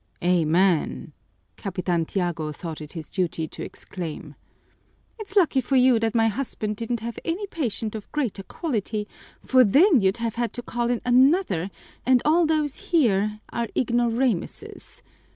"Amen!" 0.23 1.13
Capitan 1.57 2.05
Tiago 2.05 2.51
thought 2.51 2.81
it 2.81 2.93
his 2.93 3.07
duty 3.07 3.47
to 3.49 3.63
exclaim. 3.63 4.33
"It's 5.19 5.35
lucky 5.35 5.61
for 5.61 5.75
you 5.75 5.99
that 5.99 6.15
my 6.15 6.27
husband 6.27 6.77
didn't 6.77 7.01
have 7.01 7.19
any 7.23 7.45
patient 7.45 7.93
of 7.93 8.11
greater 8.11 8.41
quality, 8.41 9.07
for 9.45 9.63
then 9.63 10.01
you'd 10.01 10.17
have 10.17 10.37
had 10.41 10.53
to 10.53 10.63
call 10.63 10.89
in 10.89 11.01
another, 11.05 11.69
and 12.03 12.19
all 12.25 12.47
those 12.47 12.77
here 12.89 13.41
are 13.49 13.67
ignoramuses. 13.75 15.03